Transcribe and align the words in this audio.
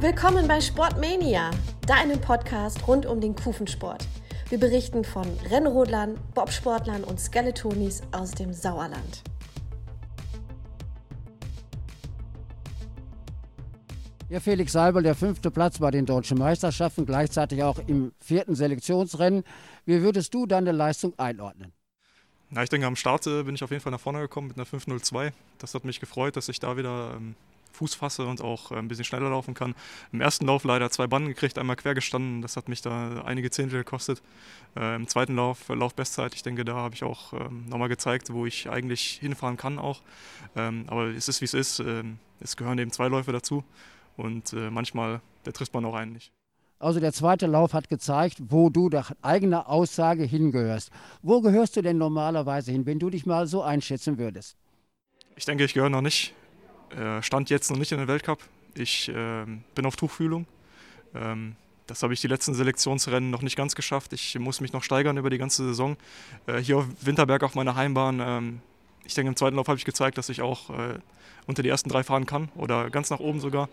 Willkommen 0.00 0.48
bei 0.48 0.62
Sportmania, 0.62 1.50
deinem 1.86 2.18
Podcast 2.22 2.88
rund 2.88 3.04
um 3.04 3.20
den 3.20 3.36
Kufensport. 3.36 4.08
Wir 4.48 4.58
berichten 4.58 5.04
von 5.04 5.26
Rennrodlern, 5.50 6.18
Bobsportlern 6.34 7.04
und 7.04 7.20
Skeletonis 7.20 8.00
aus 8.10 8.30
dem 8.30 8.54
Sauerland. 8.54 9.22
Ja, 14.30 14.40
Felix 14.40 14.72
Seibel, 14.72 15.02
der 15.02 15.14
fünfte 15.14 15.50
Platz 15.50 15.80
bei 15.80 15.90
den 15.90 16.06
deutschen 16.06 16.38
Meisterschaften, 16.38 17.04
gleichzeitig 17.04 17.62
auch 17.62 17.78
im 17.86 18.12
vierten 18.20 18.54
Selektionsrennen. 18.54 19.44
Wie 19.84 20.00
würdest 20.00 20.32
du 20.32 20.46
deine 20.46 20.72
Leistung 20.72 21.12
einordnen? 21.18 21.74
Na, 22.48 22.62
ich 22.62 22.70
denke, 22.70 22.86
am 22.86 22.96
Start 22.96 23.26
äh, 23.26 23.42
bin 23.42 23.54
ich 23.54 23.62
auf 23.62 23.70
jeden 23.70 23.82
Fall 23.82 23.92
nach 23.92 24.00
vorne 24.00 24.20
gekommen 24.20 24.48
mit 24.48 24.56
einer 24.56 24.66
5.02. 24.66 25.32
Das 25.58 25.74
hat 25.74 25.84
mich 25.84 26.00
gefreut, 26.00 26.36
dass 26.36 26.48
ich 26.48 26.58
da 26.58 26.78
wieder 26.78 27.12
ähm, 27.18 27.34
Fuß 27.72 27.94
fasse 27.94 28.26
und 28.26 28.40
auch 28.40 28.72
äh, 28.72 28.76
ein 28.76 28.88
bisschen 28.88 29.04
schneller 29.04 29.30
laufen 29.30 29.54
kann. 29.54 29.74
Im 30.12 30.20
ersten 30.20 30.46
Lauf 30.46 30.64
leider 30.64 30.90
zwei 30.90 31.06
Banden 31.06 31.28
gekriegt, 31.28 31.58
einmal 31.58 31.76
quer 31.76 31.94
gestanden. 31.94 32.42
Das 32.42 32.56
hat 32.56 32.68
mich 32.68 32.82
da 32.82 33.22
einige 33.22 33.50
Zehntel 33.50 33.78
gekostet. 33.80 34.22
Äh, 34.76 34.96
Im 34.96 35.08
zweiten 35.08 35.36
Lauf, 35.36 35.68
Laufbestzeit, 35.68 36.34
ich 36.34 36.42
denke, 36.42 36.64
da 36.64 36.74
habe 36.74 36.94
ich 36.94 37.04
auch 37.04 37.32
ähm, 37.32 37.66
nochmal 37.68 37.88
gezeigt, 37.88 38.32
wo 38.32 38.46
ich 38.46 38.68
eigentlich 38.68 39.18
hinfahren 39.20 39.56
kann 39.56 39.78
auch. 39.78 40.02
Ähm, 40.56 40.84
aber 40.88 41.06
es 41.06 41.28
ist, 41.28 41.40
wie 41.40 41.46
es 41.46 41.54
ist. 41.54 41.80
Ähm, 41.80 42.18
es 42.40 42.56
gehören 42.56 42.78
eben 42.78 42.90
zwei 42.90 43.08
Läufe 43.08 43.32
dazu 43.32 43.64
und 44.16 44.54
manchmal, 44.54 45.20
da 45.44 45.52
trifft 45.52 45.74
man 45.74 45.84
auch 45.84 45.94
einen 45.94 46.14
nicht. 46.14 46.32
Also 46.78 46.98
der 46.98 47.12
zweite 47.12 47.46
Lauf 47.46 47.74
hat 47.74 47.90
gezeigt, 47.90 48.38
wo 48.48 48.70
du 48.70 48.88
nach 48.88 49.12
eigener 49.20 49.68
Aussage 49.68 50.24
hingehörst. 50.24 50.90
Wo 51.20 51.42
gehörst 51.42 51.76
du 51.76 51.82
denn 51.82 51.98
normalerweise 51.98 52.72
hin, 52.72 52.86
wenn 52.86 52.98
du 52.98 53.10
dich 53.10 53.26
mal 53.26 53.46
so 53.46 53.62
einschätzen 53.62 54.16
würdest? 54.16 54.56
Ich 55.36 55.44
denke, 55.44 55.64
ich 55.64 55.74
gehöre 55.74 55.90
noch 55.90 56.00
nicht. 56.00 56.34
Äh, 56.96 57.22
stand 57.22 57.50
jetzt 57.50 57.70
noch 57.70 57.78
nicht 57.78 57.92
in 57.92 57.98
den 57.98 58.08
Weltcup. 58.08 58.40
Ich 58.74 59.08
äh, 59.08 59.44
bin 59.74 59.86
auf 59.86 59.96
Tuchfühlung. 59.96 60.46
Ähm, 61.14 61.56
das 61.86 62.02
habe 62.02 62.12
ich 62.14 62.20
die 62.20 62.28
letzten 62.28 62.54
Selektionsrennen 62.54 63.30
noch 63.30 63.42
nicht 63.42 63.56
ganz 63.56 63.74
geschafft. 63.74 64.12
Ich 64.12 64.38
muss 64.38 64.60
mich 64.60 64.72
noch 64.72 64.84
steigern 64.84 65.16
über 65.16 65.30
die 65.30 65.38
ganze 65.38 65.64
Saison. 65.64 65.96
Äh, 66.46 66.58
hier 66.58 66.78
auf 66.78 66.86
Winterberg 67.00 67.42
auf 67.42 67.54
meiner 67.54 67.74
Heimbahn. 67.74 68.20
Ähm, 68.20 68.62
ich 69.10 69.14
denke, 69.14 69.28
im 69.28 69.36
zweiten 69.36 69.56
Lauf 69.56 69.66
habe 69.66 69.76
ich 69.76 69.84
gezeigt, 69.84 70.18
dass 70.18 70.28
ich 70.28 70.40
auch 70.40 70.70
äh, 70.70 70.98
unter 71.46 71.62
die 71.62 71.68
ersten 71.68 71.88
drei 71.88 72.04
fahren 72.04 72.26
kann 72.26 72.48
oder 72.56 72.90
ganz 72.90 73.10
nach 73.10 73.18
oben 73.18 73.40
sogar. 73.40 73.68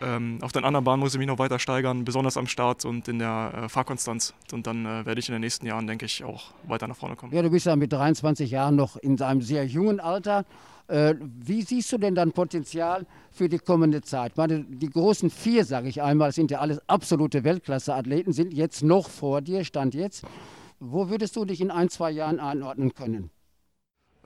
Ähm, 0.00 0.38
auf 0.42 0.52
den 0.52 0.64
anderen 0.64 0.84
Bahnen 0.84 1.00
muss 1.00 1.12
ich 1.12 1.18
mich 1.18 1.26
noch 1.26 1.40
weiter 1.40 1.58
steigern, 1.58 2.04
besonders 2.04 2.36
am 2.36 2.46
Start 2.46 2.84
und 2.84 3.08
in 3.08 3.18
der 3.18 3.52
äh, 3.64 3.68
Fahrkonstanz. 3.68 4.32
Und 4.52 4.68
dann 4.68 4.86
äh, 4.86 5.04
werde 5.04 5.18
ich 5.18 5.28
in 5.28 5.32
den 5.32 5.40
nächsten 5.40 5.66
Jahren, 5.66 5.88
denke 5.88 6.06
ich, 6.06 6.22
auch 6.22 6.52
weiter 6.62 6.86
nach 6.86 6.96
vorne 6.96 7.16
kommen. 7.16 7.34
Ja, 7.34 7.42
du 7.42 7.50
bist 7.50 7.66
ja 7.66 7.74
mit 7.74 7.92
23 7.92 8.48
Jahren 8.48 8.76
noch 8.76 8.96
in 8.96 9.20
einem 9.20 9.42
sehr 9.42 9.66
jungen 9.66 9.98
Alter. 9.98 10.44
Äh, 10.86 11.16
wie 11.18 11.62
siehst 11.62 11.90
du 11.90 11.98
denn 11.98 12.14
dann 12.14 12.30
Potenzial 12.30 13.06
für 13.32 13.48
die 13.48 13.58
kommende 13.58 14.02
Zeit? 14.02 14.36
Meine, 14.36 14.64
die 14.64 14.88
großen 14.88 15.30
vier, 15.30 15.64
sage 15.64 15.88
ich 15.88 16.00
einmal, 16.00 16.30
sind 16.30 16.52
ja 16.52 16.60
alles 16.60 16.80
absolute 16.88 17.42
Weltklasse-Athleten, 17.42 18.32
sind 18.32 18.54
jetzt 18.54 18.84
noch 18.84 19.08
vor 19.08 19.40
dir, 19.40 19.64
stand 19.64 19.94
jetzt. 19.94 20.24
Wo 20.78 21.10
würdest 21.10 21.34
du 21.34 21.44
dich 21.44 21.60
in 21.60 21.72
ein, 21.72 21.88
zwei 21.90 22.12
Jahren 22.12 22.38
einordnen 22.38 22.94
können? 22.94 23.30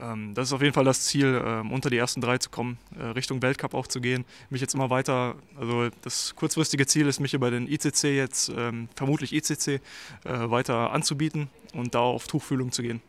Ähm, 0.01 0.35
das 0.35 0.49
ist 0.49 0.53
auf 0.53 0.63
jeden 0.63 0.75
Fall 0.75 0.85
das 0.85 1.03
Ziel, 1.03 1.41
ähm, 1.45 1.73
unter 1.73 1.91
die 1.91 1.99
ersten 1.99 2.21
drei 2.21 2.39
zu 2.39 2.51
kommen, 2.51 2.79
äh, 2.99 3.05
Richtung 3.05 3.43
Weltcup 3.43 3.75
auch 3.75 3.87
zu 3.87 4.01
gehen. 4.01 4.25
Mich 4.51 4.61
jetzt 4.61 4.75
immer 4.75 4.91
weiter, 4.91 5.37
also 5.59 5.89
das 6.03 6.35
kurzfristige 6.35 6.87
Ziel 6.87 7.07
ist, 7.07 7.21
mich 7.21 7.35
über 7.35 7.51
den 7.51 7.69
ICC 7.69 8.17
jetzt, 8.17 8.53
ähm, 8.57 8.89
vermutlich 8.97 9.33
ICC, 9.33 9.69
äh, 9.69 9.81
weiter 10.25 10.93
anzubieten 10.93 11.49
und 11.75 11.95
da 11.95 12.01
auf 12.01 12.27
Tuchfühlung 12.27 12.73
zu 12.73 12.83
gehen. 12.83 13.01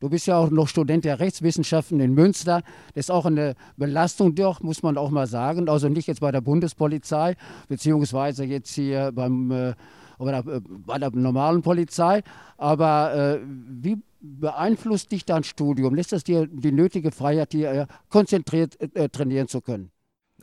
Du 0.00 0.08
bist 0.08 0.26
ja 0.26 0.38
auch 0.38 0.48
noch 0.48 0.66
Student 0.66 1.04
der 1.04 1.20
Rechtswissenschaften 1.20 2.00
in 2.00 2.14
Münster. 2.14 2.62
Das 2.94 3.04
ist 3.04 3.10
auch 3.10 3.26
eine 3.26 3.54
Belastung, 3.76 4.34
doch, 4.34 4.62
muss 4.62 4.82
man 4.82 4.96
auch 4.96 5.10
mal 5.10 5.26
sagen. 5.26 5.68
Also 5.68 5.90
nicht 5.90 6.08
jetzt 6.08 6.20
bei 6.20 6.32
der 6.32 6.40
Bundespolizei, 6.40 7.36
beziehungsweise 7.68 8.44
jetzt 8.44 8.74
hier 8.74 9.12
beim, 9.12 9.74
äh, 10.28 10.60
bei 10.66 10.98
der 10.98 11.10
normalen 11.10 11.62
Polizei. 11.62 12.22
Aber 12.56 13.14
äh, 13.14 13.40
wie 13.44 13.98
beeinflusst 14.20 15.12
dich 15.12 15.24
dein 15.24 15.44
Studium? 15.44 15.94
Lässt 15.94 16.12
es 16.12 16.24
dir 16.24 16.46
die 16.46 16.72
nötige 16.72 17.10
Freiheit, 17.10 17.52
hier 17.52 17.72
äh, 17.72 17.86
konzentriert 18.08 18.78
äh, 18.94 19.08
trainieren 19.08 19.48
zu 19.48 19.60
können? 19.60 19.90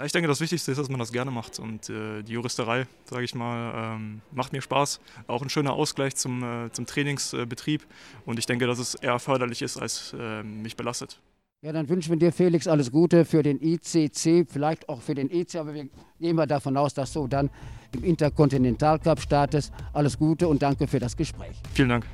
Ich 0.03 0.11
denke, 0.11 0.27
das 0.27 0.41
Wichtigste 0.41 0.71
ist, 0.71 0.77
dass 0.77 0.89
man 0.89 0.99
das 0.99 1.11
gerne 1.11 1.31
macht. 1.31 1.57
Und 1.57 1.89
äh, 1.89 2.21
die 2.21 2.33
Juristerei, 2.33 2.85
sage 3.05 3.23
ich 3.23 3.33
mal, 3.33 3.95
ähm, 3.95 4.21
macht 4.31 4.53
mir 4.53 4.61
Spaß. 4.61 4.99
Auch 5.25 5.41
ein 5.41 5.49
schöner 5.49 5.73
Ausgleich 5.73 6.15
zum, 6.15 6.43
äh, 6.43 6.71
zum 6.71 6.85
Trainingsbetrieb. 6.85 7.85
Und 8.25 8.37
ich 8.37 8.45
denke, 8.45 8.67
dass 8.67 8.77
es 8.77 8.93
eher 8.95 9.17
förderlich 9.17 9.63
ist, 9.63 9.77
als 9.77 10.13
äh, 10.17 10.43
mich 10.43 10.75
belastet. 10.75 11.19
Ja, 11.63 11.71
dann 11.71 11.89
wünschen 11.89 12.11
wir 12.11 12.19
dir, 12.19 12.31
Felix, 12.31 12.67
alles 12.67 12.91
Gute 12.91 13.25
für 13.25 13.41
den 13.41 13.59
ICC, 13.59 14.45
vielleicht 14.47 14.87
auch 14.87 15.01
für 15.01 15.15
den 15.15 15.31
EC, 15.31 15.55
aber 15.55 15.73
wir 15.73 15.87
gehen 16.19 16.35
mal 16.35 16.45
davon 16.45 16.77
aus, 16.77 16.93
dass 16.93 17.13
du 17.13 17.27
dann 17.27 17.49
im 17.95 18.03
Interkontinentalcup 18.03 19.19
startest. 19.19 19.73
Alles 19.91 20.19
Gute 20.19 20.47
und 20.47 20.61
danke 20.61 20.85
für 20.85 20.99
das 20.99 21.17
Gespräch. 21.17 21.59
Vielen 21.73 21.89
Dank. 21.89 22.05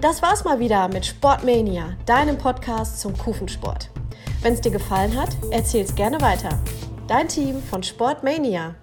Das 0.00 0.20
war's 0.20 0.44
mal 0.44 0.58
wieder 0.58 0.88
mit 0.88 1.06
Sportmania, 1.06 1.96
deinem 2.04 2.36
Podcast 2.36 3.00
zum 3.00 3.16
Kufensport. 3.16 3.90
Wenn 4.42 4.54
es 4.54 4.60
dir 4.60 4.72
gefallen 4.72 5.16
hat, 5.16 5.36
erzähl's 5.52 5.94
gerne 5.94 6.20
weiter. 6.20 6.60
Dein 7.06 7.28
Team 7.28 7.62
von 7.62 7.84
Sportmania. 7.84 8.74